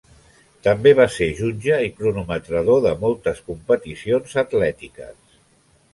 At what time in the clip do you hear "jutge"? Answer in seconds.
1.41-1.77